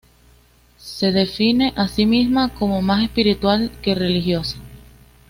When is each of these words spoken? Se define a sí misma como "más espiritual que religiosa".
Se 0.79 1.11
define 1.11 1.73
a 1.75 1.87
sí 1.87 2.07
misma 2.07 2.49
como 2.55 2.81
"más 2.81 3.03
espiritual 3.03 3.71
que 3.83 3.93
religiosa". 3.93 4.57